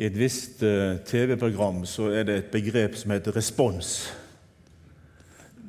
[0.00, 3.90] i et visst eh, TV-program så er det et begrep som heter respons.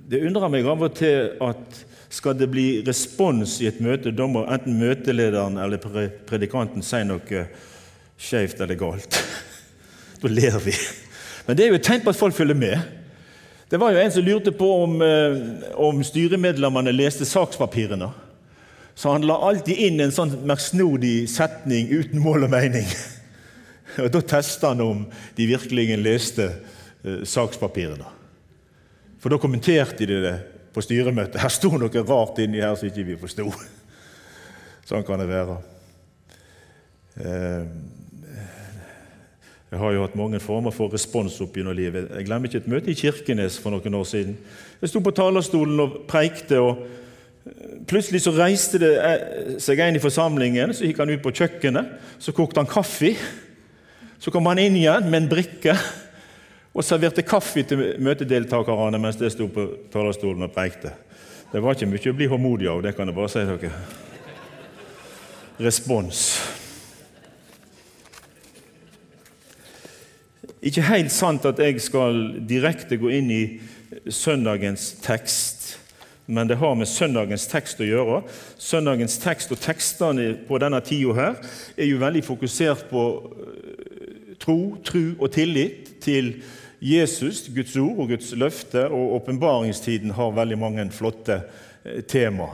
[0.08, 1.81] Det undrer meg av og til at
[2.12, 5.83] skal det bli respons i et møte, da må enten møtelederen eller
[6.28, 7.46] predikanten si noe
[8.20, 9.20] skjevt eller galt.
[10.21, 10.75] Da ler vi.
[11.48, 12.77] Men det er jo et tegn på at folk følger med.
[13.71, 15.39] Det var jo En som lurte på om, eh,
[15.73, 18.11] om styremedlemmene leste sakspapirene.
[18.95, 22.86] Så han la alltid inn en sånn merksnodig setning uten mål og mening.
[24.04, 25.06] Og Da testa han om
[25.38, 28.07] de virkelig leste eh, sakspapirene.
[29.21, 30.36] For da kommenterte de det
[30.74, 31.42] på styremøtet.
[31.42, 33.52] Her sto noe rart inni her som ikke vi forsto.
[34.89, 35.58] Sånn kan det være.
[37.22, 37.66] Eh,
[39.72, 42.09] jeg har jo hatt mange former for respons opp gjennom livet.
[42.12, 44.34] Jeg glemmer ikke et møte i Kirkenes for noen år siden.
[44.81, 46.81] Jeg sto på talerstolen og preikte, og
[47.48, 50.73] eh, plutselig så reiste det eh, seg en i forsamlingen.
[50.76, 53.14] Så gikk han ut på kjøkkenet, så kokte han kaffe.
[54.22, 55.73] Så kom han inn igjen med en brikke
[56.72, 60.94] og serverte kaffe til møtedeltakerne mens jeg sto på talerstolen og preikte.
[61.50, 63.72] Det var ikke mye å bli håndmodig av, det kan jeg bare si dere.
[65.62, 66.22] Respons.
[70.62, 73.44] Ikke helt sant at jeg skal direkte gå inn i
[74.06, 75.80] søndagens tekst,
[76.30, 78.22] men det har med søndagens tekst å gjøre.
[78.62, 81.42] Søndagens tekst og tekstene på denne tida her
[81.73, 83.08] er jo veldig fokusert på
[84.42, 86.34] tro, tru og tillit til
[86.81, 91.44] Jesus, Guds ord og Guds løfte, og åpenbaringstiden har veldig mange flotte
[91.86, 92.50] eh, tema.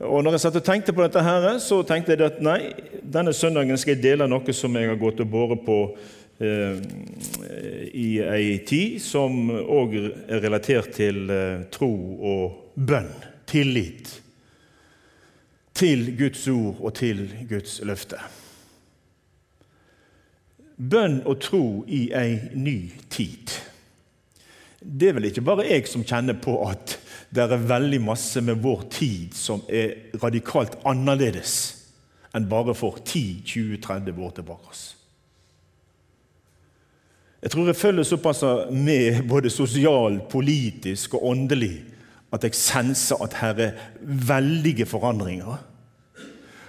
[0.00, 2.72] Og når jeg satt og tenkte på dette, her, så tenkte jeg at nei,
[3.04, 5.76] denne søndagen skal jeg dele noe som jeg har gått og båret på
[6.40, 6.80] eh,
[7.92, 11.92] i ei tid, som òg er relatert til eh, tro
[12.32, 13.12] og bønn,
[13.50, 14.16] tillit
[15.76, 18.18] til Guds ord og til Guds løfte.
[20.80, 22.76] Bønn og tro i ei ny
[23.12, 23.52] tid.
[24.80, 26.96] Det er vel ikke bare jeg som kjenner på at
[27.30, 31.58] det er veldig masse med vår tid som er radikalt annerledes
[32.34, 34.72] enn bare for 10-20-30 år tilbake.
[37.40, 41.74] Jeg tror jeg følger såpass med både sosial, politisk og åndelig
[42.32, 45.58] at jeg senser at her er veldige forandringer.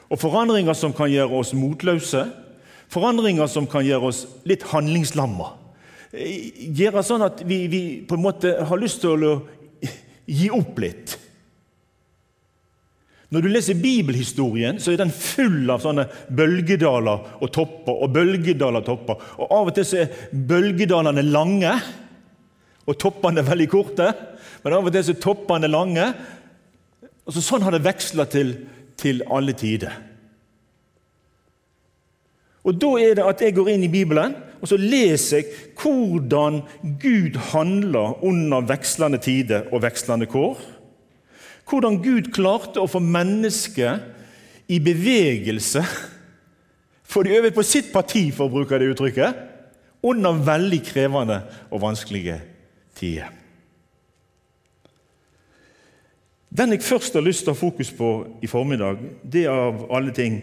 [0.09, 2.25] Og forandringer som kan gjøre oss motløse,
[2.91, 5.53] Forandringer som kan gjøre oss litt handlingslamma.
[6.11, 9.35] Gjøre sånn at vi, vi, på en måte har lyst til å
[10.27, 11.15] gi opp litt.
[13.31, 16.03] Når du leser bibelhistorien, så er den full av sånne
[16.35, 17.95] bølgedaler og topper.
[17.95, 19.23] og bølgedaler og topper.
[19.39, 21.71] Og Av og til så er bølgedalene lange,
[22.83, 24.09] og toppene veldig korte.
[24.65, 26.11] Men av og til så er toppene lange.
[27.23, 28.55] Og så Sånn har det veksla til,
[28.99, 30.10] til alle tider.
[32.63, 35.45] Og Da er det at jeg går inn i Bibelen og så leser jeg
[35.81, 36.61] hvordan
[37.01, 40.59] Gud handler under vekslende tider og vekslende kår.
[41.69, 45.85] Hvordan Gud klarte å få mennesket i bevegelse
[47.11, 49.39] Få de over på sitt parti, for å bruke det uttrykket,
[50.07, 52.37] under veldig krevende og vanskelige
[52.95, 53.33] tider.
[56.47, 59.83] Den jeg først har lyst til å ha fokus på i formiddag, det er av
[59.91, 60.39] alle ting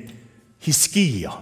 [0.61, 1.39] Hiskia.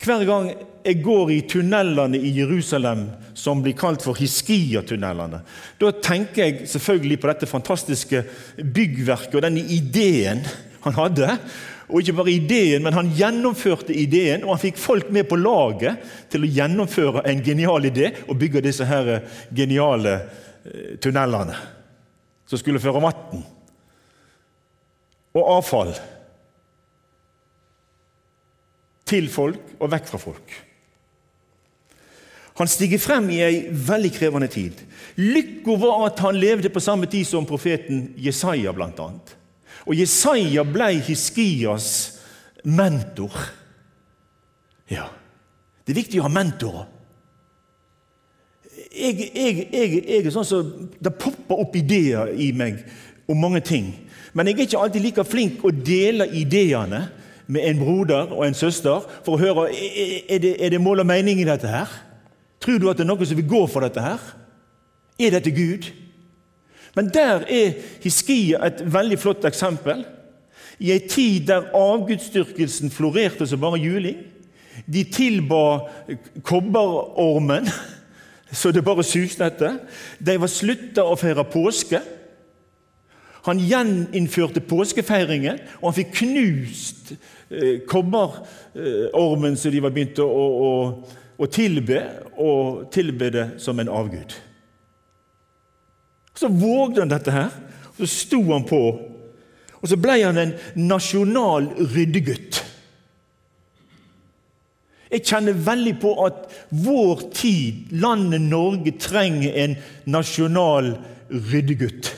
[0.00, 0.46] Hver gang
[0.80, 3.04] jeg går i tunnelene i Jerusalem
[3.36, 5.42] som blir kalt for Hiskia-tunnelene,
[5.80, 8.22] da tenker jeg selvfølgelig på dette fantastiske
[8.56, 10.40] byggverket og denne ideen
[10.86, 11.34] han hadde.
[11.90, 16.00] Og ikke bare ideen, men han gjennomførte ideen, og han fikk folk med på laget
[16.30, 19.18] til å gjennomføre en genial idé og bygge disse her
[19.52, 20.14] geniale
[20.64, 21.58] eh, tunnelene
[22.48, 23.42] som skulle føre vann
[25.30, 25.92] og avfall
[29.10, 30.56] til folk og vekk fra folk.
[32.60, 34.76] Han stiger frem i ei veldig krevende tid.
[35.16, 39.36] Lykka var at han levde på samme tid som profeten Jesaja, annet.
[39.86, 42.18] Og Jesaja ble Hiskias
[42.64, 43.32] mentor.
[44.90, 45.06] Ja,
[45.86, 46.88] det er viktig å ha mentorer.
[48.90, 52.80] Jeg, jeg, jeg, jeg er sånn som Det popper opp ideer i meg
[53.30, 53.92] om mange ting.
[54.34, 57.04] Men jeg er ikke alltid like flink å dele ideene
[57.50, 61.08] med en broder og en søster for å høre er det, er det mål og
[61.10, 61.68] mening i dette.
[61.68, 61.90] her?
[62.62, 64.02] Tror du at det er noen som vil gå for dette?
[64.04, 64.22] her?
[65.20, 65.90] Er dette Gud?
[66.94, 70.04] Men der er Hiskia et veldig flott eksempel.
[70.80, 74.22] I ei tid der avgudsdyrkelsen florerte som bare juling.
[74.86, 75.90] De tilba
[76.46, 77.68] kobberormen
[78.60, 79.76] så det bare suste etter.
[80.18, 82.00] De var slutta å feire påske.
[83.46, 90.70] Han gjeninnførte påskefeiringen, og han fikk knust eh, kobberormen som de var begynt å, å,
[91.40, 92.02] å, tilbe,
[92.36, 94.36] og tilbe det som en avgud.
[96.36, 97.54] Så vågde han dette her,
[97.96, 98.82] og så sto han på.
[99.80, 102.60] Og så ble han en nasjonal ryddegutt.
[105.10, 109.74] Jeg kjenner veldig på at vår tid, landet Norge, trenger en
[110.12, 110.92] nasjonal
[111.50, 112.12] ryddegutt.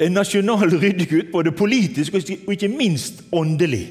[0.00, 3.84] En nasjonal ryddegutt, både politisk og ikke minst åndelig.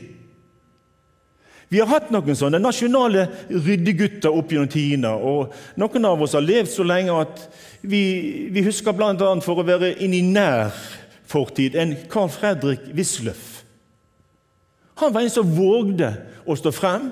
[1.72, 5.14] Vi har hatt noen sånne nasjonale ryddegutter opp gjennom tidene.
[5.16, 7.46] Og noen av oss har levd så lenge at
[7.82, 8.02] vi,
[8.52, 9.14] vi husker bl.a.
[9.46, 10.74] for å være inn i nær
[11.32, 13.62] fortid en Carl Fredrik Wisløff.
[15.00, 16.12] Han var en som vågde
[16.44, 17.08] å stå frem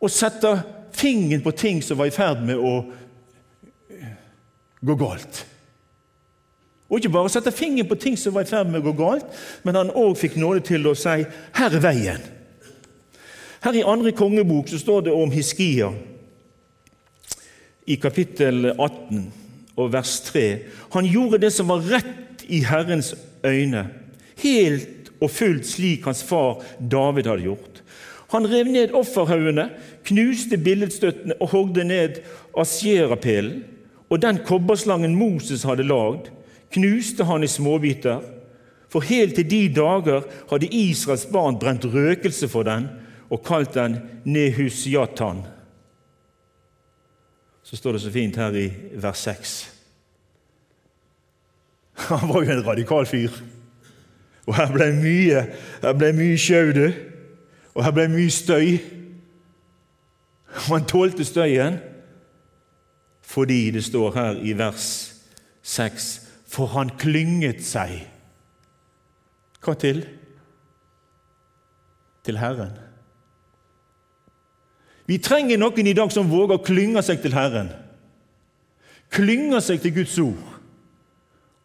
[0.00, 0.50] og sette
[0.96, 2.74] fingeren på ting som var i ferd med å
[4.80, 5.44] gå galt.
[6.90, 9.26] Og ikke bare sette fingeren på ting som var i ferd med å gå galt,
[9.62, 12.26] men han òg fikk nåde til å si 'Her er veien'.
[13.62, 15.92] Her i andre kongebok så står det om Hiskia
[17.86, 19.32] i kapittel 18
[19.76, 20.58] og vers 3.
[20.94, 23.14] Han gjorde det som var rett i Herrens
[23.44, 23.86] øyne,
[24.42, 27.82] helt og fullt slik hans far David hadde gjort.
[28.30, 29.68] Han rev ned offerhaugene,
[30.06, 32.22] knuste billedstøttene og hogde ned
[32.58, 33.64] asjerapelen.
[34.10, 36.30] Og den kobberslangen Moses hadde lagd,
[36.72, 38.20] knuste han i småbiter.
[38.90, 42.88] For helt til de dager hadde Israels barn brent røkelse for den
[43.30, 45.44] og kalt den Nehusjatan.
[47.62, 48.66] Så står det så fint her i
[48.98, 49.52] vers 6.
[52.08, 53.30] Han var jo en radikal fyr.
[54.46, 55.44] Og her ble mye
[55.82, 56.72] her ble mye sjau,
[57.74, 58.78] Og her ble mye støy.
[60.66, 61.78] Og han tålte støyen
[63.22, 65.14] fordi det står her i vers
[65.62, 66.19] 6
[66.50, 68.00] For han klynget seg.
[69.60, 70.02] Hva til?
[72.26, 72.72] Til Herren.
[75.10, 77.70] Vi trenger noen i dag som våger å klynge seg til Herren.
[79.10, 80.46] Klynge seg til Guds ord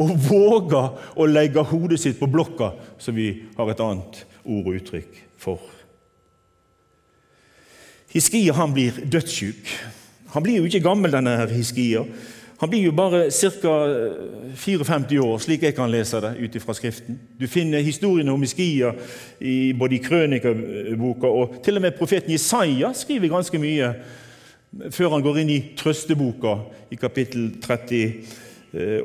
[0.01, 4.73] og våger å legge hodet sitt på blokka, som vi har et annet ord og
[4.75, 5.61] uttrykk for.
[8.11, 9.71] Hiskia han blir dødssyk.
[10.35, 12.03] Han blir jo ikke gammel, denne her Hiskia.
[12.59, 13.73] Han blir jo bare ca.
[14.55, 17.19] 54 år, slik jeg kan lese det ut fra Skriften.
[17.39, 18.93] Du finner historiene om Hiskia
[19.39, 23.91] i, både i krønikaboka og til og med profeten Jesaja skriver ganske mye
[24.91, 26.55] før han går inn i trøsteboka
[26.91, 28.45] i kapittel 30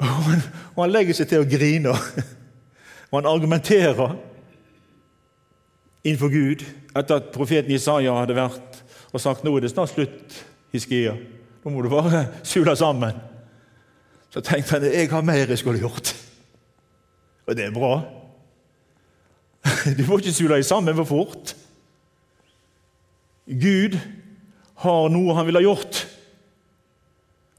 [0.03, 1.93] Og han, legger seg til å grine.
[3.09, 4.15] Og han argumenterer
[6.03, 6.63] innenfor Gud
[6.93, 8.81] etter at profeten Isaiah hadde vært
[9.13, 10.39] og sagt nå er det snart slutt,
[10.73, 11.13] Hiskia.
[11.63, 13.15] Nå må du bare sule sammen.
[14.33, 16.15] Så tenkte han jeg har mer jeg skulle gjort.
[17.47, 17.93] Og det er bra.
[19.97, 21.53] Du må ikke sule deg sammen for fort.
[23.47, 23.95] Gud
[24.83, 26.01] har noe han ville gjort.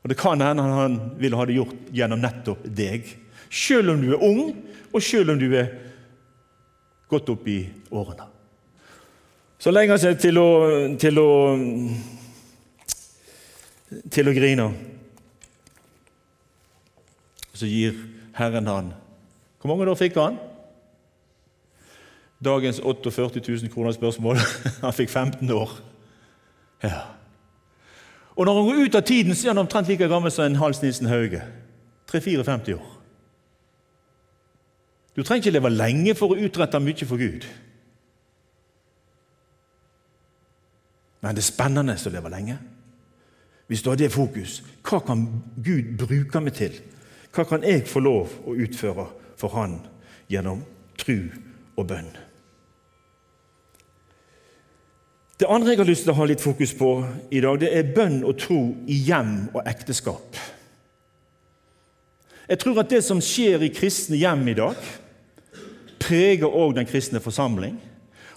[0.04, 3.06] Og det kan hende han ville ha det gjort gjennom nettopp deg.
[3.48, 4.50] Selv om du er ung,
[4.92, 5.70] og selv om du er
[7.08, 8.26] godt opp i årene.
[9.56, 10.48] Så legger han seg til å,
[11.00, 11.28] til å,
[14.12, 14.68] til å grine.
[17.54, 17.96] Så gir
[18.34, 18.92] Herren han
[19.62, 20.36] Hvor mange år fikk han?
[22.44, 24.36] Dagens 48 000 kroner spørsmål.
[24.84, 25.70] Han fikk 15 år.
[26.82, 27.13] Ja.
[28.36, 30.56] Og når han går ut av tiden, så er han omtrent like gammel som en
[30.56, 31.42] Hans Nilsen Hauge.
[32.10, 32.90] 3-54 år.
[35.16, 37.46] Du trenger ikke leve lenge for å utrette mye for Gud.
[41.22, 42.58] Men det er spennende å leve lenge.
[43.66, 45.24] Hvis du har det fokus, hva kan
[45.64, 46.74] Gud bruke meg til?
[47.34, 49.06] Hva kan jeg få lov å utføre
[49.40, 49.78] for Han
[50.28, 50.60] gjennom
[51.00, 51.30] tru
[51.76, 52.10] og bønn?
[55.40, 56.90] Det andre jeg har lyst til å ha litt fokus på
[57.34, 60.38] i dag, det er bønn og tro i hjem og ekteskap.
[62.44, 64.78] Jeg tror at det som skjer i kristne hjem i dag,
[66.04, 67.78] preger òg den kristne forsamling.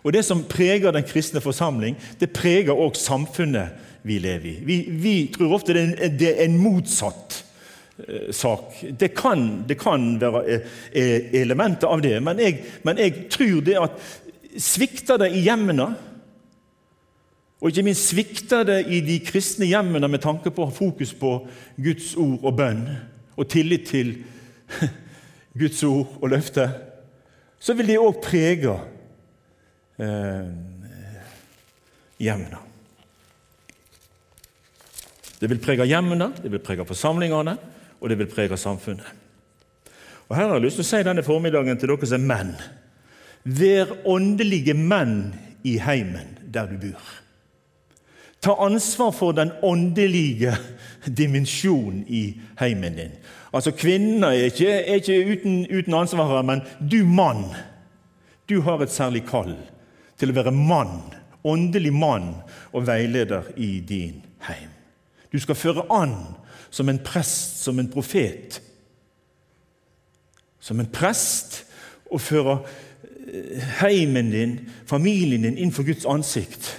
[0.02, 4.56] Og det som preger den kristne forsamling, det preger òg samfunnet vi lever i.
[4.64, 7.44] Vi, vi tror ofte det er en motsatt
[7.98, 8.86] Eh, sak.
[9.00, 10.62] Det kan, det kan være eh,
[10.92, 13.96] eh, elementer av det, men jeg, men jeg tror det at
[14.62, 15.88] svikter det i hjemmene,
[17.58, 21.40] og ikke minst svikter det i de kristne hjemmene med tanke på fokus på
[21.82, 22.84] Guds ord og bønn
[23.38, 24.14] og tillit til
[25.60, 26.68] Guds ord og løfte,
[27.60, 28.76] så vil det òg prege
[29.98, 30.50] eh,
[32.22, 32.62] hjemmene.
[35.38, 37.58] Det vil prege hjemmene, det vil prege forsamlingene,
[37.98, 39.10] og det vil prege samfunnet.
[40.28, 42.58] Og Her har jeg lyst til å si denne formiddagen til dere som er menn.
[43.48, 45.32] Vær åndelige menn
[45.66, 47.14] i heimen der du bor.
[48.42, 50.54] Ta ansvar for den åndelige
[51.18, 53.16] dimensjonen i heimen din.
[53.54, 57.46] Altså Kvinner er ikke, er ikke uten, uten ansvar, her, men du mann,
[58.50, 59.56] du har et særlig kall
[60.20, 61.00] til å være mann,
[61.48, 62.36] åndelig mann
[62.74, 64.70] og veileder i din heim.
[65.32, 66.16] Du skal føre an
[66.70, 68.62] som en prest, som en profet.
[70.60, 71.64] Som en prest
[72.12, 72.60] og føre
[73.28, 76.76] eh, heimen din, familien din, inn for Guds ansikt.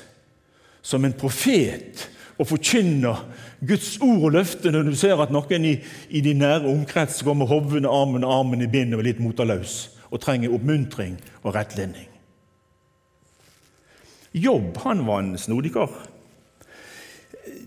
[0.88, 2.06] Som en profet
[2.38, 3.24] og forkynner
[3.66, 5.74] Guds ord og løfte når du ser at noen i,
[6.14, 9.80] i din nære omkrets går med hovne, armen, og armen i bindet og litt motorløs
[10.08, 12.06] og trenger oppmuntring og rettledning.
[14.32, 15.92] Jobb han var en snodig kar.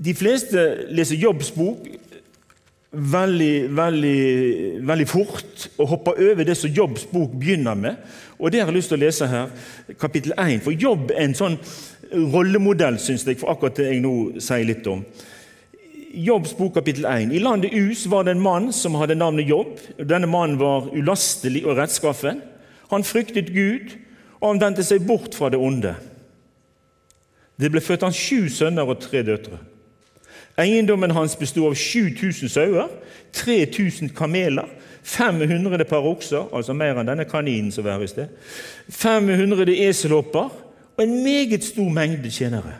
[0.01, 0.63] De fleste
[0.93, 1.85] leser Jobbs bok
[2.91, 4.21] veldig, veldig,
[4.87, 7.95] veldig fort og hopper over det som Jobbs bok begynner med.
[8.39, 9.51] Og Det har jeg lyst til å lese her,
[9.99, 10.61] kapittel 1.
[10.65, 11.57] For Jobb er en sånn
[12.11, 15.03] rollemodell, syns jeg, for akkurat det jeg nå sier litt om.
[16.11, 17.31] Jobbs bok kapittel 1.
[17.31, 19.79] I landet Us var det en mann som hadde navnet Jobb.
[19.97, 22.41] Denne mannen var ulastelig og rettskaffen.
[22.91, 23.95] Han fryktet Gud,
[24.41, 25.95] og han vendte seg bort fra det onde.
[27.61, 29.61] Det ble født han sju sønner og tre døtre.
[30.59, 32.89] Eiendommen hans bestod av 7000 sauer,
[33.37, 34.67] 3000 kameler,
[35.07, 38.29] 500 par okser, altså mer enn denne kaninen som var i sted,
[38.91, 40.51] 500 eselhopper
[41.01, 42.73] og en meget stor mengde tjenere.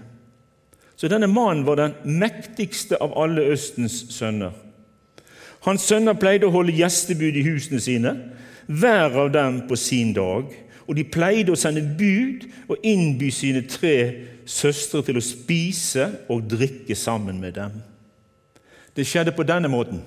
[0.95, 4.51] Så denne mannen var den mektigste av alle Østens sønner.
[5.65, 8.11] Hans sønner pleide å holde gjestebud i husene sine,
[8.67, 10.51] hver av dem på sin dag.
[10.85, 13.95] Og de pleide å sende bud og innby sine tre
[14.45, 17.79] søstre til å spise og drikke sammen med dem.
[18.93, 20.03] Det skjedde på denne måten.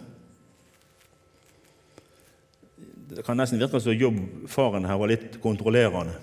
[3.14, 6.14] Det kan nesten virke som jobbfaren her var litt kontrollerende.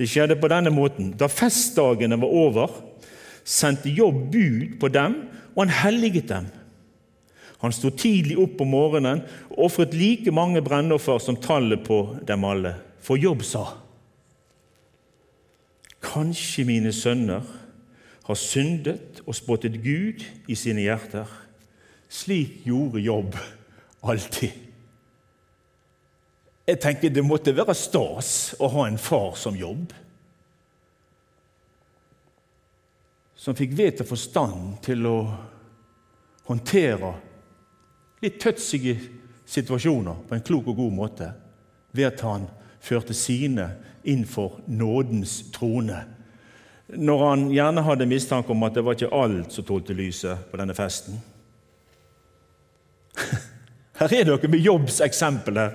[0.00, 1.12] Det skjedde på denne måten.
[1.12, 2.72] Da festdagene var over,
[3.44, 5.18] sendte Jobb bud på dem,
[5.52, 6.46] og han helliget dem.
[7.60, 12.46] Han sto tidlig opp om morgenen og ofret like mange brennoffer som tallet på dem
[12.48, 12.72] alle.
[13.04, 13.66] For Jobb sa
[16.00, 17.44] Kanskje mine sønner
[18.24, 21.28] har syndet og spottet Gud i sine hjerter.
[22.08, 23.36] Slik gjorde Jobb
[24.00, 24.69] alltid.
[26.70, 29.90] Jeg tenker Det måtte være stas å ha en far som Jobb.
[33.40, 35.18] som fikk vett og forstand til å
[36.44, 37.14] håndtere
[38.20, 38.98] litt tøtsige
[39.48, 41.28] situasjoner på en klok og god måte
[41.96, 42.44] ved at han
[42.84, 43.70] førte sine
[44.04, 46.02] inn for nådens trone.
[46.92, 50.60] Når han gjerne hadde mistanke om at det var ikke alt som tålte lyset på
[50.60, 51.16] denne festen.
[54.00, 55.74] Her er dere med Jobbs eksempel her,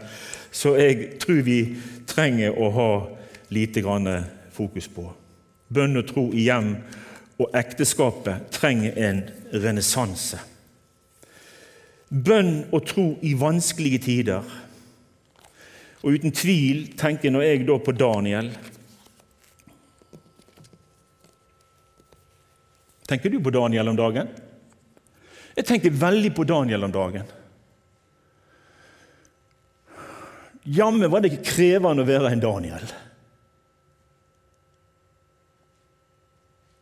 [0.55, 1.59] så jeg tror vi
[2.07, 2.91] trenger å ha
[3.51, 4.07] lite grann
[4.55, 5.09] fokus på.
[5.67, 6.77] Bønn og tro i hjem
[7.41, 9.19] og ekteskapet trenger en
[9.51, 10.39] renessanse.
[12.07, 14.47] Bønn og tro i vanskelige tider.
[16.05, 18.53] Og uten tvil tenker når jeg da på Daniel
[23.05, 24.31] Tenker du på Daniel om dagen?
[25.53, 27.27] Jeg tenker veldig på Daniel om dagen.
[30.65, 32.93] Jammen var det ikke krevende å være en Daniel.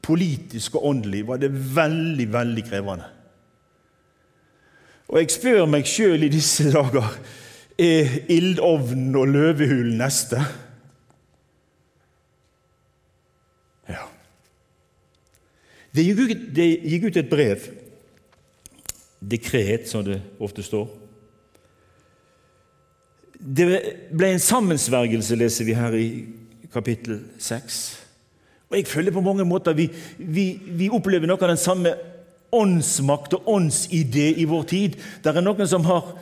[0.03, 3.07] politisk og åndelig var det veldig, veldig krevende.
[5.07, 7.07] Og jeg spør meg sjøl i disse dager
[7.79, 10.41] er ildovnen og løvehulen neste.
[13.89, 14.03] Ja.
[15.95, 17.69] Det gikk, ut, det gikk ut et brev,
[19.21, 20.89] dekret, som det ofte står.
[23.43, 23.67] Det
[24.15, 26.07] ble en sammensvergelse, leser vi her i
[26.71, 27.81] kapittel 6.
[28.71, 31.91] Og Jeg føler på mange måter vi, vi, vi opplever noe av den samme
[32.53, 34.95] åndsmakt og åndsidé i vår tid.
[35.21, 36.13] Det er noen som har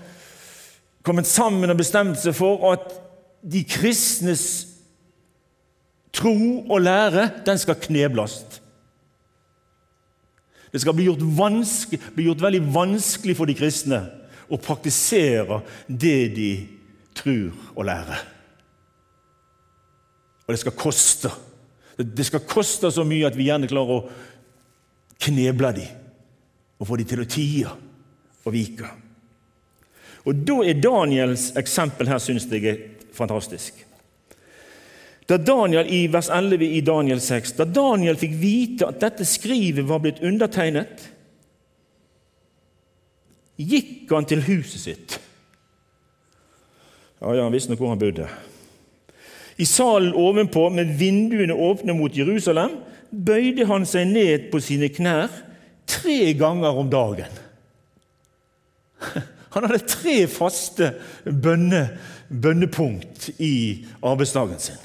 [1.06, 2.90] kommet sammen og bestemt seg for at
[3.42, 4.46] de kristnes
[6.14, 6.34] tro
[6.68, 8.42] og lære den skal knebles.
[10.72, 11.24] Det skal bli gjort,
[12.16, 14.04] bli gjort, veldig vanskelig for de kristne
[14.52, 16.52] å praktisere det de
[17.16, 18.26] tror og lærer.
[20.48, 21.32] Og det skal koste.
[21.98, 24.10] Det skal koste så mye at vi gjerne klarer å
[25.22, 25.98] kneble dem
[26.82, 27.70] og få dem til å tie
[28.42, 28.90] og vike.
[30.26, 32.82] Og Da er Daniels eksempel her synes jeg er
[33.14, 33.86] fantastisk.
[35.30, 39.88] Da Daniel i vers 11 i Daniel 6, da Daniel fikk vite at dette skrivet
[39.88, 41.06] var blitt undertegnet,
[43.62, 45.21] gikk han til huset sitt.
[47.22, 48.28] Ja, ja, Han visste nok hvor han bodde.
[49.58, 52.80] I salen ovenpå, med vinduene åpne mot Jerusalem,
[53.12, 55.30] bøyde han seg ned på sine knær
[55.90, 57.40] tre ganger om dagen.
[59.52, 60.94] Han hadde tre faste
[61.26, 61.82] bønne,
[62.30, 64.80] bønnepunkt i arbeidsdagen sin.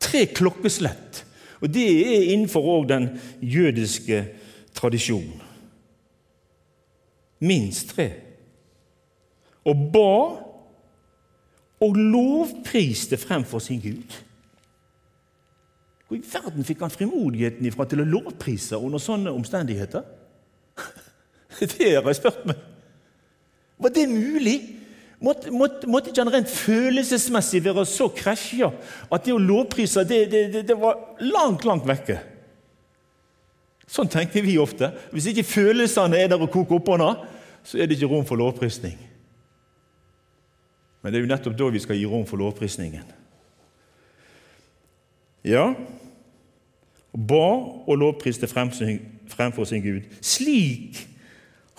[0.00, 1.24] Tre klokkeslett.
[1.60, 3.10] Og Det er innenfor den
[3.42, 4.22] jødiske
[4.72, 5.42] tradisjonen.
[7.44, 8.08] Minst tre.
[9.68, 10.47] Og ba
[11.80, 14.16] og lovpriste fremfor sin Gud.
[16.08, 20.06] Hvor i verden fikk han frimodigheten ifra til å lovprise under sånne omstendigheter?
[21.60, 22.60] Det har jeg spurt meg.
[23.78, 24.56] Var det mulig?
[25.20, 28.68] Måtte, måtte, måtte, ikke han rent følelsesmessig være så krasja
[29.10, 32.20] at det å lovprise det, det, det, det, var langt, langt vekke?
[33.88, 34.92] Sånn tenker vi ofte.
[35.10, 37.24] Hvis ikke følelsene er der og koker oppånder,
[37.66, 38.94] så er det ikke rom for lovprisning.
[41.08, 43.04] Men det er jo nettopp da vi skal gi rom for lovprisningen.
[45.48, 45.70] Ja,
[47.16, 47.46] ba
[47.88, 51.00] og lovpriste fremfor sin Gud, slik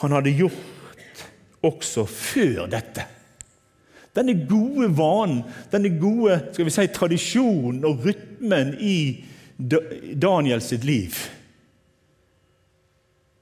[0.02, 1.22] han hadde gjort
[1.62, 3.06] også før dette.
[4.18, 8.98] Denne gode vanen, denne gode skal vi si, tradisjonen og rytmen i
[9.62, 11.22] Daniel sitt liv,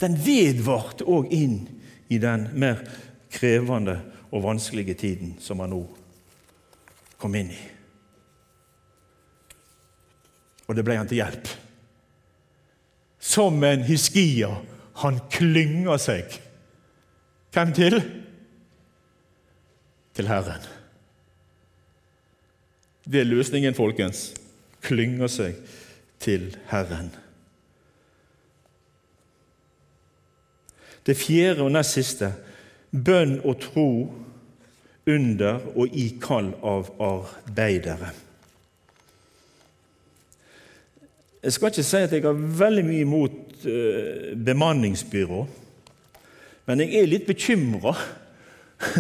[0.04, 1.62] den vedvarte òg inn
[2.12, 2.84] i den mer
[3.32, 4.02] krevende
[4.32, 5.82] og vanskelige tiden som han nå
[7.18, 7.62] kom inn i.
[10.68, 11.48] Og det ble han til hjelp.
[13.20, 14.52] Som en hiskia.
[15.04, 16.34] Han klynger seg.
[17.56, 18.02] Hvem til?
[20.18, 20.66] Til Herren.
[23.08, 24.34] Det er løsningen, folkens.
[24.84, 25.56] Klynger seg
[26.20, 27.14] til Herren.
[31.08, 32.34] Det fjerde og nest siste
[32.92, 33.90] bønn og tro
[35.08, 38.12] under og i kall av arbeidere.
[41.44, 45.46] Jeg skal ikke si at jeg har veldig mye imot uh, bemanningsbyrå,
[46.68, 47.94] men jeg er litt bekymra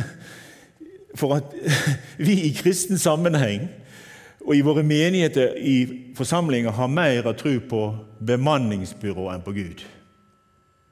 [1.20, 1.52] for at
[2.28, 3.68] vi i kristen sammenheng
[4.48, 5.76] og i våre menigheter i
[6.16, 7.82] forsamlinger har mer tro på
[8.24, 9.84] bemanningsbyrå enn på Gud.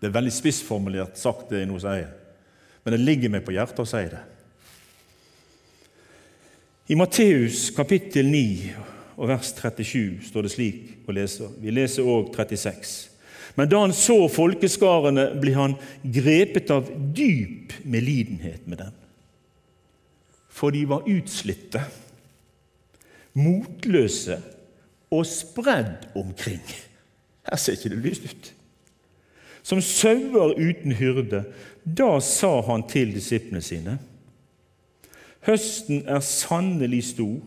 [0.01, 2.10] Det er veldig spissformulert sagt, det jeg nå sier,
[2.86, 4.21] men det ligger meg på hjertet å si det.
[6.93, 8.76] I Matteus kapittel 9
[9.15, 11.50] og vers 37 står det slik å lese.
[11.58, 12.91] Vi leser òg 36.
[13.58, 18.93] Men da han så folkeskarene, ble han grepet av dyp medlidenhet med dem.
[20.54, 21.82] For de var utslitte,
[23.34, 24.38] motløse
[25.10, 26.62] og spredd omkring.
[27.50, 28.52] Her ser ikke det lyst ut
[29.65, 31.43] som sauer uten hyrde.
[31.97, 33.97] Da sa han til disiplene sine.:
[35.45, 37.41] Høsten er sannelig stor,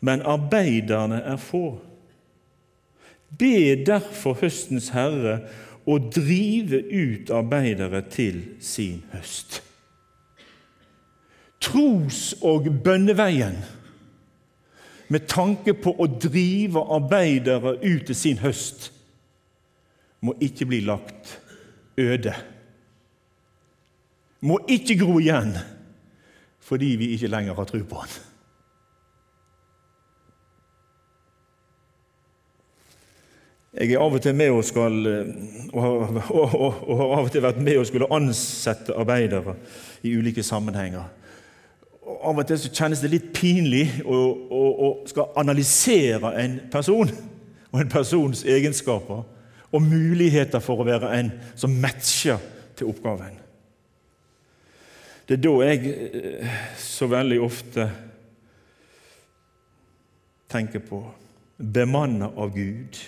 [0.00, 1.78] men arbeiderne er få.
[3.38, 5.40] Be derfor høstens herre
[5.86, 9.62] å drive ut arbeidere til sin høst.
[11.60, 13.56] Tros- og bønneveien
[15.08, 18.92] med tanke på å drive arbeidere ut til sin høst
[20.20, 21.40] må ikke bli lagt
[21.98, 22.34] øde.
[24.40, 25.56] Må ikke gro igjen
[26.66, 28.14] fordi vi ikke lenger har tro på Han.
[33.76, 34.94] Jeg er av og til med og skal
[35.72, 39.54] og og, og, og har av og til vært med og skulle ansette arbeidere
[40.02, 41.04] i ulike sammenhenger.
[42.06, 47.12] Og av og til så kjennes det litt pinlig å skal analysere en person
[47.70, 49.22] og en persons egenskaper
[49.76, 52.40] og muligheter for å være en som matcher
[52.76, 53.36] til oppgaven.
[55.26, 57.86] Det er da jeg eh, så veldig ofte
[60.52, 61.00] tenker på
[61.56, 63.00] bemanna av Gud.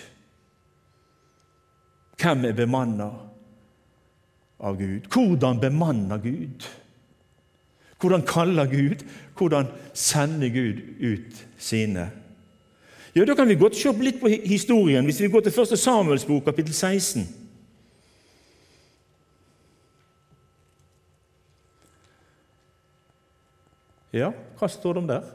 [2.19, 3.07] Hvem er bemanna
[4.59, 5.07] av Gud?
[5.07, 6.67] Hvordan bemanner Gud?
[7.99, 9.05] Hvordan kaller Gud?
[9.39, 12.09] Hvordan sender Gud ut sine
[13.13, 15.79] ja, Da kan vi godt se litt på historien hvis vi går til 1.
[15.79, 17.27] Samuels bok, kapittel 16.
[24.13, 25.27] Ja, hva står det om der?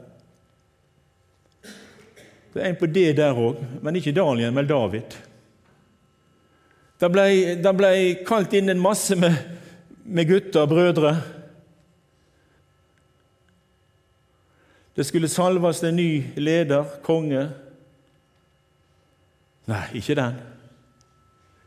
[2.55, 5.15] Det er en på det der òg, men ikke Daniel, men David.
[6.99, 7.25] Det ble,
[7.59, 7.89] det ble
[8.27, 9.35] kalt inn en masse med,
[10.03, 11.11] med gutter, brødre.
[14.95, 16.09] Det skulle salves en ny
[16.39, 17.49] leder, konge.
[19.65, 20.37] Nei, ikke den.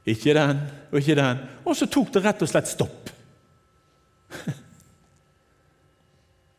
[0.08, 0.60] Ikke den,
[0.92, 1.42] og ikke den.
[1.64, 3.10] Og så tok det rett og slett stopp.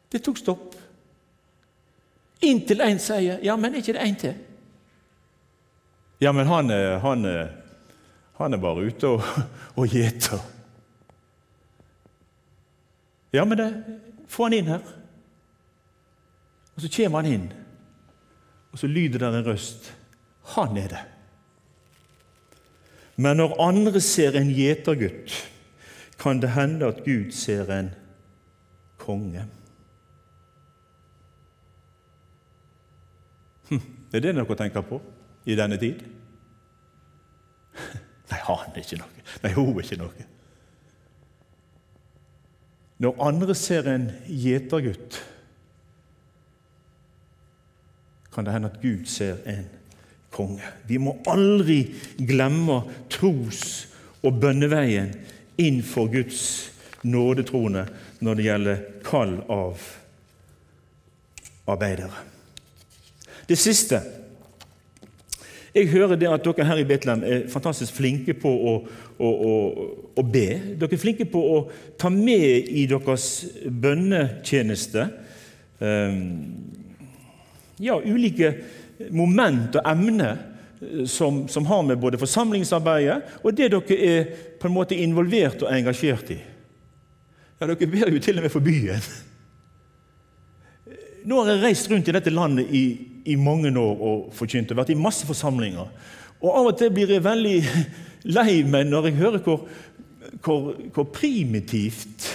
[0.09, 0.75] Det tok stopp.
[2.41, 4.37] Inntil en sier 'Ja, men er ikke det en til?'
[6.21, 7.49] Ja, men han, han,
[8.37, 9.21] han er bare ute og,
[9.77, 10.39] og gjeter.
[13.33, 13.83] Ja, men det,
[14.27, 14.81] få han inn her.
[16.75, 17.53] Og så kommer han inn,
[18.71, 19.93] og så lyder det en røst.
[20.55, 21.05] Han er det.
[23.19, 25.33] Men når andre ser en gjetergutt,
[26.19, 27.89] kan det hende at Gud ser en
[28.99, 29.43] konge.
[33.69, 33.81] Hm,
[34.13, 35.01] er det noe å tenke på
[35.51, 36.03] i denne tid?
[38.31, 39.25] Nei, han er ikke noe.
[39.43, 40.27] Nei, hun er ikke noe.
[43.03, 45.19] Når andre ser en gjetergutt,
[48.31, 49.67] kan det hende at Gud ser en
[50.39, 50.73] konge.
[50.87, 51.83] Vi må aldri
[52.17, 53.85] glemme tros-
[54.19, 55.13] og bønneveien
[55.59, 56.41] inn for Guds
[57.07, 57.85] nådetrone
[58.23, 59.83] når det gjelder kall av
[61.69, 62.25] arbeidere.
[63.47, 64.01] Det siste
[65.69, 68.71] Jeg hører det at dere her i Betlehem er fantastisk flinke på å,
[69.21, 69.51] å, å,
[70.17, 70.47] å be.
[70.81, 71.59] Dere er flinke på å
[72.01, 73.27] ta med i deres
[73.69, 75.05] bønnetjeneste
[75.77, 76.17] um,
[77.77, 78.49] ja, ulike
[79.11, 80.31] moment og emne
[81.07, 85.73] som, som, har med både forsamlingsarbeidet og det dere er på en måte involvert og
[85.73, 86.39] engasjert i.
[87.59, 89.03] Ja, Dere ber jo til og med for byen.
[91.27, 92.83] Nå har jeg reist rundt i dette landet i,
[93.27, 95.89] i mange år og forkynt og vært i masse forsamlinger.
[96.39, 97.57] Og Av og til blir jeg veldig
[98.37, 99.65] lei meg når jeg hører hvor,
[100.45, 102.29] hvor, hvor primitivt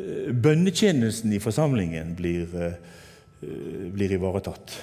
[0.00, 2.78] eh, bønnetjenesten i forsamlingen blir, eh,
[3.92, 4.78] blir ivaretatt.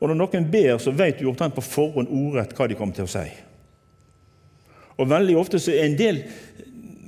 [0.00, 3.08] Og når noen ber, så vet du omtrent på forhånd ordrett hva de kommer til
[3.08, 3.26] å si.
[5.00, 6.22] Og Veldig ofte så er en del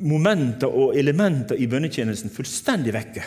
[0.03, 3.25] momenter og elementer i bønnetjenesten fullstendig vekke.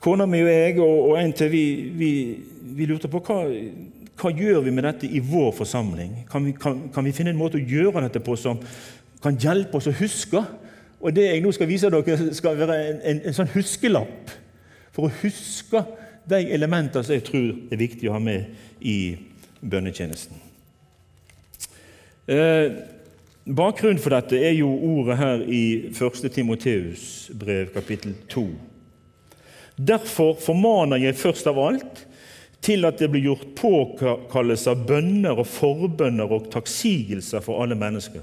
[0.00, 1.64] Kona mi og jeg og, en til vi,
[1.96, 2.12] vi,
[2.76, 3.42] vi lurte på hva,
[4.20, 6.22] hva gjør vi med dette i vår forsamling.
[6.30, 8.60] Kan vi, kan, kan vi, finne en måte å gjøre dette på som
[9.20, 10.40] kan hjelpe oss å huske?
[11.00, 14.32] Og Det jeg nå skal vise dere, skal være en, en, en sånn huskelapp
[14.96, 15.84] for å huske
[16.30, 19.16] de elementene som jeg tror er viktig å ha med i
[19.60, 20.36] bønnetjenesten.
[22.30, 22.72] Eh,
[23.44, 26.28] bakgrunnen for dette er jo ordet her i 1.
[26.32, 28.46] Timoteus brev, kapittel 2.
[29.80, 32.04] Derfor formaner jeg først av alt
[32.64, 38.22] til at det blir gjort påkallelse av bønner og forbønner og takksigelser for alle mennesker,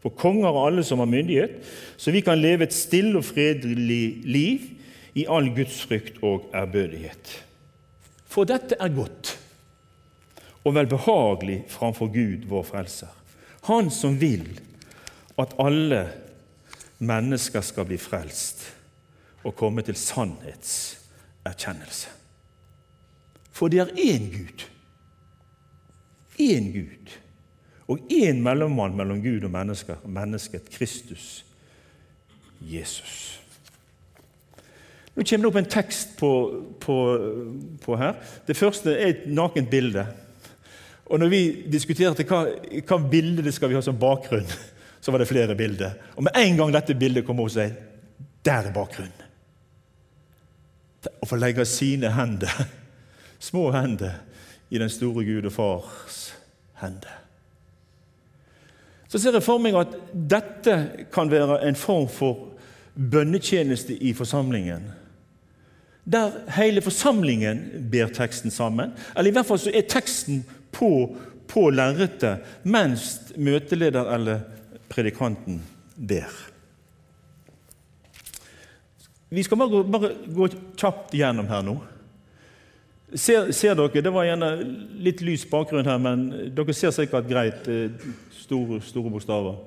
[0.00, 1.58] for konger og alle som har myndighet,
[2.00, 4.64] så vi kan leve et stille og fredelig liv
[5.18, 7.44] i all gudsfrykt og ærbødighet.
[8.28, 9.34] For dette er godt
[10.64, 13.14] og velbehagelig framfor Gud, vår Frelser,
[13.68, 14.60] Han som vil
[15.38, 16.12] at alle
[16.98, 18.74] mennesker skal bli frelst
[19.44, 22.08] og komme til sannhetserkjennelse.
[23.52, 24.68] For det er én Gud,
[26.38, 27.18] én Gud,
[27.88, 31.44] og én mellommann mellom Gud og mennesker, mennesket Kristus,
[32.60, 33.37] Jesus.
[35.18, 36.28] Nå kommer det opp en tekst på,
[36.78, 36.96] på,
[37.82, 38.18] på her.
[38.46, 40.04] Det første er et nakent bilde.
[41.10, 42.44] Og når vi diskuterte hva,
[42.86, 44.46] hva bilde det skal vi ha som bakgrunn,
[45.02, 45.96] så var det flere bilder.
[46.14, 47.74] Og med en gang dette bildet kom opp, så er
[48.46, 49.26] der er bakgrunnen.
[51.18, 52.54] Å få legge sine hender,
[53.42, 54.20] små hender,
[54.70, 56.20] i den store Gud og Fars
[56.78, 57.18] hender.
[59.10, 60.78] Så ser jeg for meg at dette
[61.10, 62.52] kan være en form for
[62.94, 64.90] bønnetjeneste i forsamlingen
[66.08, 68.94] der hele forsamlingen ber teksten sammen.
[69.16, 70.40] Eller i hvert fall så er teksten
[70.72, 71.16] på,
[71.48, 74.46] på lerretet mens møteleder eller
[74.88, 75.60] predikanten
[75.96, 76.32] ber.
[79.28, 80.48] Vi skal bare bare gå
[80.80, 81.76] kjapt gjennom her nå.
[83.12, 84.50] Ser, ser, dere, Det var gjerne
[85.04, 87.68] litt lys bakgrunn her, men dere ser sikkert greit.
[87.68, 87.92] Eh,
[88.36, 89.60] store, store bokstaver.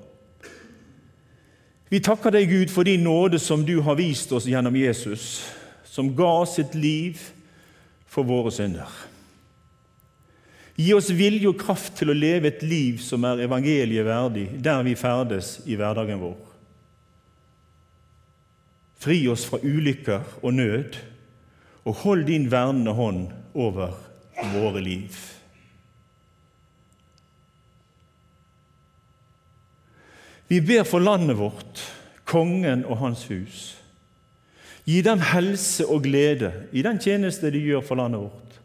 [1.90, 5.42] Vi takker deg, Gud, for din nåde som du har vist oss gjennom Jesus
[5.92, 7.20] som ga sitt liv
[8.08, 8.88] for våre synder.
[10.76, 14.80] Gi oss vilje og kraft til å leve et liv som er evangeliet verdig, der
[14.86, 16.38] vi ferdes i hverdagen vår.
[19.02, 20.96] Fri oss fra ulykker og nød,
[21.84, 23.92] og hold din vernende hånd over
[24.54, 25.18] våre liv.
[30.48, 31.84] Vi ber for landet vårt,
[32.24, 33.81] kongen og hans hus.
[34.84, 38.56] Gi dem helse og glede i den tjeneste de gjør for landet vårt.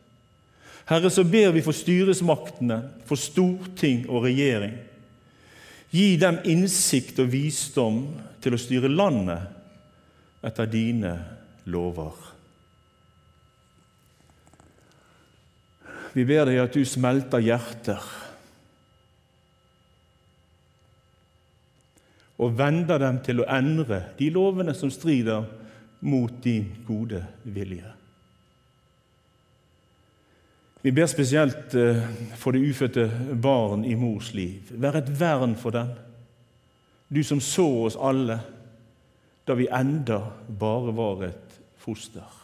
[0.88, 4.78] Herre, så ber vi for styresmaktene, for storting og regjering.
[5.92, 8.00] Gi dem innsikt og visdom
[8.44, 11.14] til å styre landet etter dine
[11.68, 12.16] lover.
[16.16, 18.02] Vi ber deg at du smelter hjerter
[22.42, 25.46] og vender dem til å endre de lovene som strider
[26.00, 27.94] mot din gode vilje.
[30.82, 32.04] Vi ber spesielt eh,
[32.38, 33.10] for det ufødte
[33.42, 34.70] barn i mors liv.
[34.72, 35.90] Vær et vern for dem,
[37.10, 38.40] du som så oss alle
[39.48, 42.38] da vi enda bare var et foster.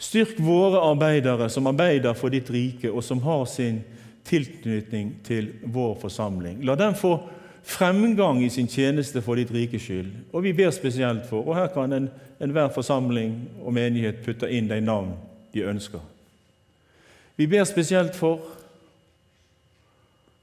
[0.00, 3.82] Styrk våre arbeidere som arbeider for ditt rike, og som har sin
[4.24, 6.62] tilknytning til vår forsamling.
[6.64, 7.16] La dem få
[7.62, 10.12] fremgang i sin tjeneste for ditt rikes skyld.
[10.32, 11.92] Og vi ber spesielt for, og her kan
[12.40, 15.12] enhver en forsamling og menighet putte inn de navn
[15.54, 16.00] de ønsker.
[17.36, 18.40] Vi ber spesielt for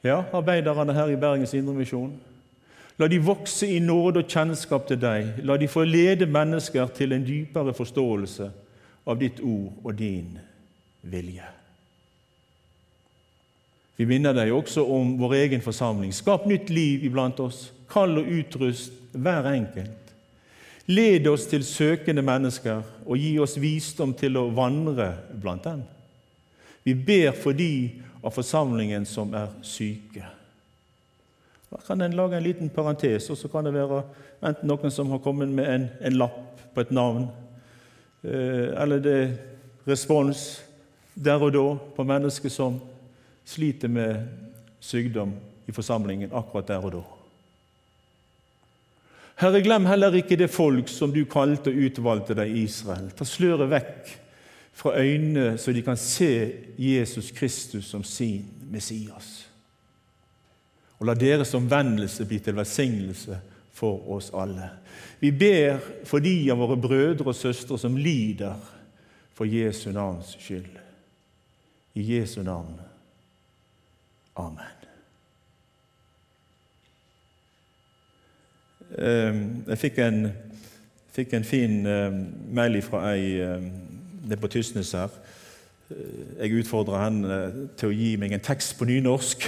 [0.04, 2.14] ja, arbeiderne her i Bergens Indremisjon.
[2.98, 5.44] La de vokse i nåde og kjennskap til deg.
[5.46, 8.50] La de få lede mennesker til en dypere forståelse
[9.08, 10.38] av ditt ord og din
[11.02, 11.57] vilje.
[13.98, 16.14] Vi minner deg også om vår egen forsamling.
[16.14, 17.72] Skap nytt liv iblant oss.
[17.90, 20.14] Kall og utrust hver enkelt.
[20.88, 25.82] Led oss til søkende mennesker og gi oss visdom til å vandre blant dem.
[26.86, 30.24] Vi ber for de av forsamlingen som er syke.
[31.68, 34.04] Da kan en lage en liten parentes, og så kan det være
[34.46, 37.26] enten noen som har kommet med en, en lapp på et navn,
[38.24, 39.34] eh, eller det er
[39.90, 40.46] respons
[41.16, 41.66] der og da
[41.98, 42.78] på mennesker som
[43.48, 44.28] sliter med
[44.80, 45.34] sykdom
[45.68, 47.04] i forsamlingen akkurat der og da.
[49.38, 53.12] Herre, glem heller ikke det folk som du kalte og utvalgte deg i Israel.
[53.14, 54.16] Ta sløret vekk
[54.78, 56.32] fra øynene, så de kan se
[56.78, 59.46] Jesus Kristus som sin Messias.
[60.98, 63.38] Og la deres omvendelse bli til velsignelse
[63.78, 64.72] for oss alle.
[65.22, 68.58] Vi ber for de av våre brødre og søstre som lider
[69.38, 70.74] for Jesu navns skyld.
[71.94, 72.87] I Jesu navn.
[74.38, 74.76] Amen.
[78.98, 80.28] Ehm, jeg fikk en,
[81.12, 82.22] fikk en fin ehm,
[82.54, 83.34] mail fra ei
[84.28, 85.10] Det er på Tysnes her.
[85.90, 85.96] Eh,
[86.40, 89.48] jeg utfordra henne til å gi meg en tekst på nynorsk.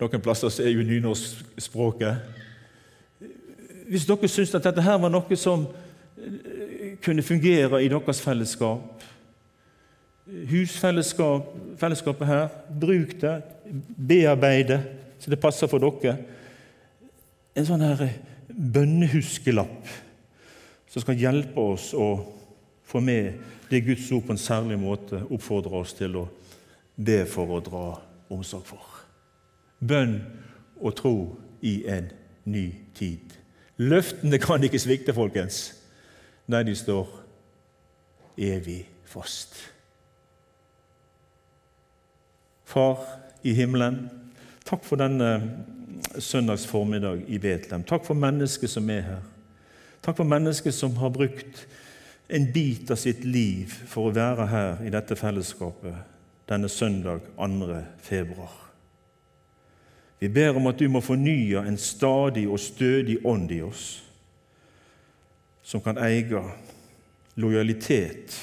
[0.00, 2.14] Noen plasser er jo nynorsk språket.
[3.86, 5.66] Hvis dere syns at dette her var noe som
[6.18, 9.04] eh, kunne fungere i deres fellesskap,
[10.50, 12.48] husfellesskapet her,
[12.80, 13.42] bruk det,
[13.96, 14.80] bearbeid det
[15.18, 16.16] så det passer for dere.
[17.56, 18.02] En sånn her
[18.52, 19.92] bønnehuskelapp
[20.92, 22.08] som skal hjelpe oss å
[22.86, 26.26] få med det Guds ord på en særlig måte oppfordrer oss til å
[26.96, 27.86] be for å dra
[28.32, 28.84] omsorg for.
[29.80, 30.20] Bønn
[30.78, 31.16] og tro
[31.66, 32.10] i en
[32.46, 33.34] ny tid.
[33.76, 35.74] Løftene kan ikke svikte, folkens.
[36.48, 37.10] Nei, de står
[38.38, 39.58] evig fast.
[42.66, 44.06] Far i himmelen,
[44.64, 45.30] takk for denne
[46.18, 47.84] søndags formiddag i Betlehem.
[47.84, 49.24] Takk for mennesket som er her.
[50.02, 51.66] Takk for mennesket som har brukt
[52.28, 57.82] en bit av sitt liv for å være her i dette fellesskapet denne søndag 2.
[58.02, 58.54] februar.
[60.18, 63.84] Vi ber om at du må fornye en stadig og stødig ånd i oss,
[65.62, 66.42] som kan eie
[67.36, 68.36] lojalitet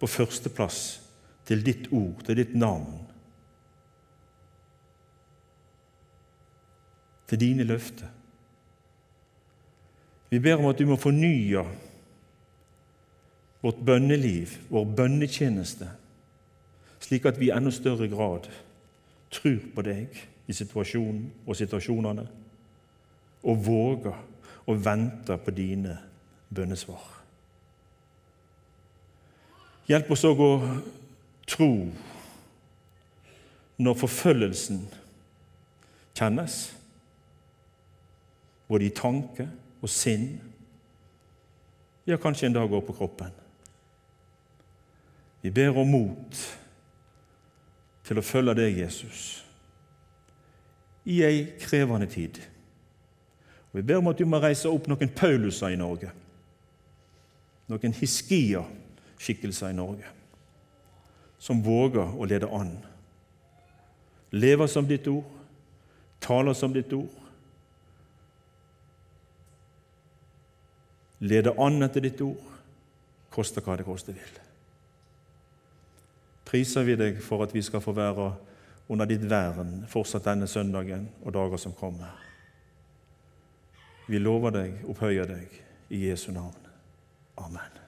[0.00, 1.00] på førsteplass
[1.46, 3.09] til ditt ord, til ditt navn,
[7.30, 8.08] til dine løfter.
[10.30, 11.62] Vi ber om at du må fornye
[13.62, 15.86] vårt bønneliv, vår bønnetjeneste,
[17.00, 18.48] slik at vi i enda større grad
[19.30, 20.18] tror på deg
[20.50, 22.26] i situasjonen og situasjonene,
[23.42, 24.18] og våger
[24.66, 25.94] å vente på dine
[26.50, 27.06] bønnesvar.
[29.86, 30.50] Hjelp oss òg å
[31.50, 31.70] tro
[33.80, 34.84] når forfølgelsen
[36.14, 36.60] kjennes
[38.70, 39.48] både i tanke
[39.82, 40.28] og sinn,
[42.06, 43.32] ja, kanskje en dag òg på kroppen.
[45.42, 46.40] Vi ber om mot
[48.06, 49.40] til å følge deg, Jesus,
[51.10, 52.38] i ei krevende tid.
[53.70, 56.10] Og Vi ber om at du må reise opp noen Pauluser i Norge,
[57.70, 60.06] noen Hiskia-skikkelser i Norge,
[61.38, 62.76] som våger å lede an.
[64.30, 65.26] Lever som ditt ord,
[66.20, 67.19] taler som ditt ord,
[71.20, 72.46] lede an etter ditt ord,
[73.30, 74.38] koste hva det koste vil.
[76.50, 78.30] Priser vi deg for at vi skal få være
[78.90, 82.16] under ditt vern fortsatt denne søndagen og dager som kommer.
[84.10, 85.60] Vi lover deg, opphøyer deg,
[85.94, 86.56] i Jesu navn.
[87.38, 87.79] Amen.